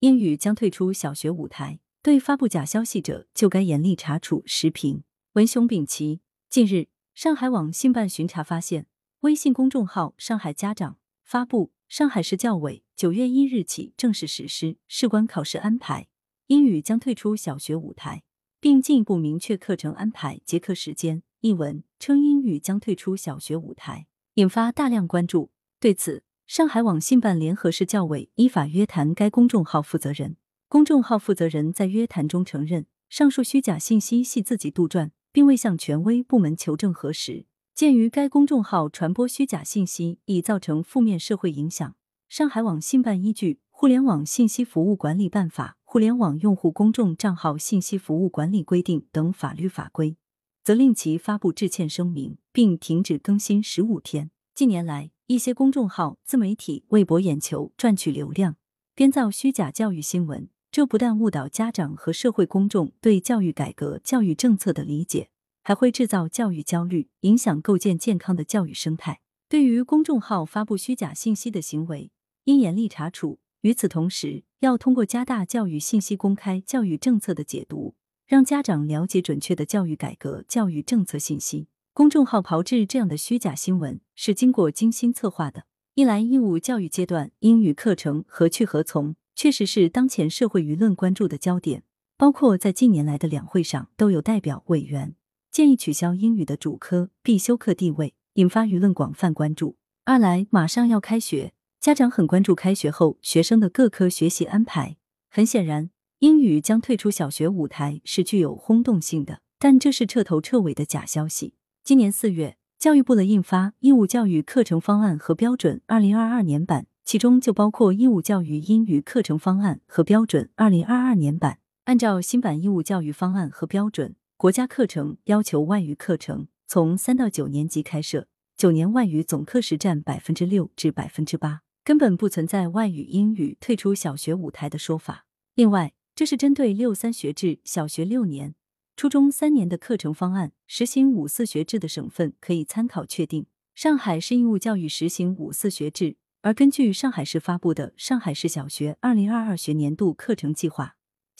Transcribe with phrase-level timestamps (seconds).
[0.00, 4.44] 英语将退出小学舞台，对发布假消息者就该严厉查处。
[4.46, 6.20] 时评：文雄秉奇。
[6.48, 8.86] 近日，上海网信办巡查发现，
[9.20, 16.06] 微信公众号“上海家长”发布上海市教委九月一日起正式实施事关考试安排，
[16.46, 18.22] 英语将退出小学舞台，
[18.60, 21.24] 并进一步明确课程安排、结课时间。
[21.40, 25.50] 一文称英语将退出小学舞台，引发大量关注。
[25.80, 30.38] 对此，上海网信办联合市教委依法约谈该公众号负责人。
[30.66, 35.10] 公众号负责人在约谈中承认，上述虚假信息系自己杜撰。
[35.30, 37.44] 并未向权威部门求证核实。
[37.74, 41.94] 鉴于该公众号传播虚假信息已造成负面社会影响，
[42.30, 50.16] 上海网信办依据《互联网信息服务管理办法》《互联网用户公众账号信息服务管理规定》等法律法规，
[50.64, 54.30] 责令其发布致歉声明，并停止更新十五天。
[54.54, 58.56] 近年来，一些公众号、自媒体为博眼球、赚取流量，
[58.94, 60.48] 编造虚假教育新闻。
[60.70, 65.28] 这不但误导家长和社会公众对教育改革、教育政策的理解，
[65.62, 69.20] 还会制造教育焦虑，影响构建健康的教育生态。
[69.50, 72.10] 对于公众号发布虚假信息的行为，
[72.44, 73.38] 应严厉查处。
[73.60, 77.94] 与此同时，要通过加大教育信息公开、教育政策的解读，
[78.26, 81.68] 让家长了解准确的教育改革、教育政策信息。
[81.92, 85.64] 公众号炮制这样的虚假新闻是经过精心策划的。
[85.94, 89.16] 一来，义务教育阶段英语课程何去何从？
[89.34, 91.84] 确实是当前社会舆论关注的焦点，
[92.16, 95.14] 包括在近年来的两会上，都有代表委员
[95.50, 99.76] 建议取消英语的主科必修课地位，引发舆论广泛关注。
[100.04, 104.96] 二来，马上要开学，家长很关注开学后学生的各科学习安排。
[105.30, 111.54] 很显然，英语将退出小学舞台是具有轰动性的，但这是彻头彻尾的假消息。
[111.88, 116.82] 今年四月，教育部的印发《义务教育课程方案和标准（二零二二年版）》。
[117.02, 121.60] 其中就包括义务教育英语课程方案和标准二零二二年版。
[121.84, 135.24] 按照新版义务教育方案和标准，国家课程要求外语课程从三到九年级开设，九年外语总课时占百分之六至百分之八，根本不存在外语英语退出小学舞台的说法。
[135.54, 138.54] 另外，这是针对六三学制小学六年、
[138.98, 143.46] 初中三年的课程方案，实行五四学制的省份可以参考确定。
[143.72, 146.16] 上海市义务教育实行五四学制。
[146.42, 150.84] 而根据上海市发布的《上海市小学二零二二学年度课程计划》，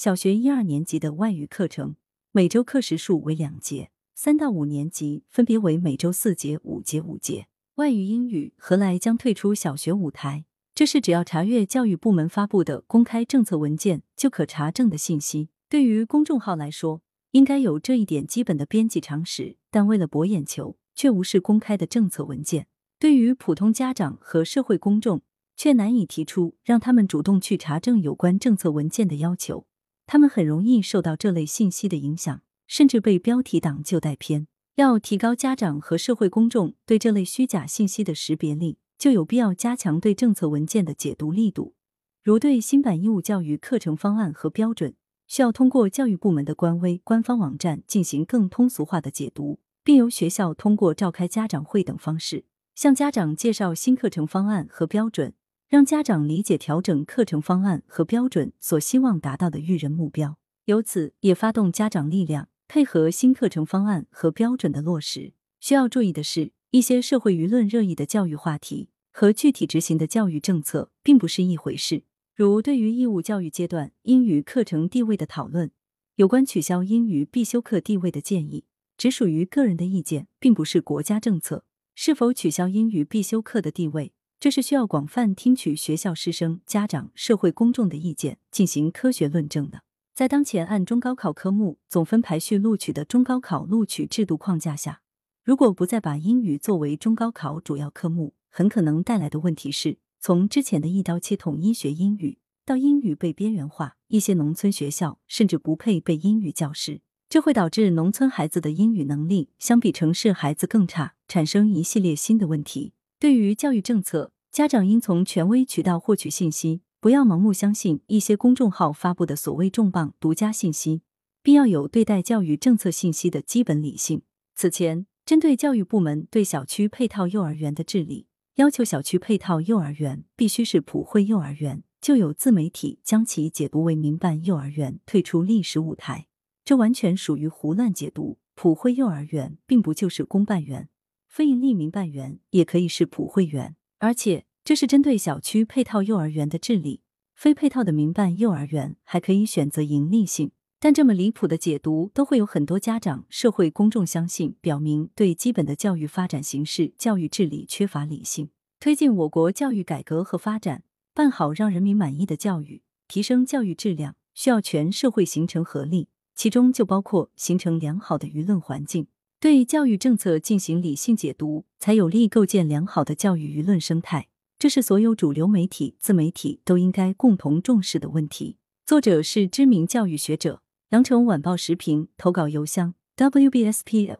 [0.00, 1.96] 小学一二年级的外语课程
[2.30, 7.48] 每周课时数为两节，三到五年级分别为每周四节、五节、五节。
[7.74, 10.44] 外语英语何来将退出小学舞台？
[10.76, 15.48] 这是只要查阅教育部门发布的公开政策文件就可查证的信息。
[15.68, 17.02] 对于公众号来说，
[17.32, 22.66] 应该有这一点基本的编辑常识，但为了博眼球，却无视公开的政策文件。
[22.98, 25.22] 对于普通家长和社会公众，
[25.56, 29.66] 却难以提出让他们主动去查证有关政策文件的要求，
[30.06, 34.46] 他们很容易受到这类信息的影响，甚至被标题党就带偏。
[34.76, 41.74] 要提高家长和社会公众对这类虚假信息的识别力，就有必要加强对政策文件的解读力度。
[42.22, 44.94] 如对新版义务教育课程方案和标准，
[45.28, 52.46] 需要通过教育部门的官微、官方网站进行更通俗化的解读，并由学校通过召开家长会等方式。
[52.74, 55.34] 向家长介绍新课程方案和标准，
[55.68, 65.34] 让家长理解调整课程方案和标准所希望达到的育人目标，由此也发动家长力量，配合新课程方案和标准的落实。
[65.60, 72.04] 需要注意的是，一些社会舆论热议的教育话题和具体执行的教育政策并不是一回事。
[72.38, 75.72] 如对于义务教育阶段英语课程地位的讨论，
[76.14, 78.64] 有关取消英语必修课地位的建议，
[78.96, 81.64] 只属于个人的意见，并不是国家政策。
[81.96, 89.82] 是否取消英语必修课的地位，这是需要广泛听取学校师生、家长、社会公众的意见，进行科学论证的。
[90.14, 95.00] 在当前按中高考科目总分排序录取的中高考录取制度框架下，
[95.42, 107.00] 如果不再把英语作为中高考主要科目，很可能带来的问题是，从之前的一刀切统一学英语，到英语被边缘化，一些农村学校甚至不配备英语教师。
[107.28, 112.94] 这会导致农村孩子的英语能力相比城市孩子更差，产生一系列新的问题。
[113.20, 121.02] 对于教育政策，家长应从权威渠道获取信息，不要盲目相信一些公众号发布的所谓重磅独家信息，
[121.42, 124.22] 并要有对待教育政策信息的基本理性。
[124.54, 128.27] 此前，针对教育部门对小区配套幼儿园的治理，
[128.58, 136.26] 要求小区配套幼儿园必须是普惠幼儿园，就有自媒体将其解读为民办幼儿园退出历史舞台。
[136.64, 138.38] 这完全属于胡乱解读。
[138.56, 140.88] 普惠幼儿园并不就是公办园，
[141.28, 147.02] 非营利民办园也可以是普惠园，而且这是针对小区配套幼儿园的治理，
[147.36, 150.50] 非配套的民办幼儿园还可以选择盈利性。
[150.80, 158.50] 但这么离谱的解读，都会有很多家长、社会公众相信，表明对基本的教育发展形势、教育治理缺乏理性。
[158.78, 169.08] 推进我国教育改革和发展，办好让人民满意的教育，提升教育质量，需要全社会形成合力，其中就包括形成良好的舆论环境。
[169.40, 174.28] 对教育政策进行理性解读，才有力构建良好的教育舆论生态。
[174.58, 178.58] 这是所有主流媒体、自媒体都应该共同重视的问题。
[178.86, 184.16] 作者是知名教育学者，羊城晚报时评投稿邮箱：wbspycwb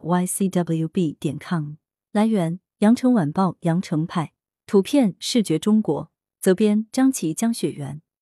[1.17, 1.77] 点 com。
[2.11, 4.33] 来源：羊城晚报羊城派。
[4.67, 6.11] 图片：视觉中国。
[6.39, 8.03] 责编：张琪、江雪源。